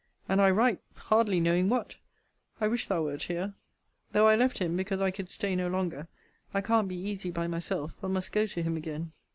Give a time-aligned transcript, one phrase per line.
[0.27, 1.93] And I write, hardly knowing what.
[2.59, 3.53] I wish thou wert here.
[4.13, 6.07] Though I left him, because I could stay no longer,
[6.55, 9.11] I can't be easy by myself, but must go to him again.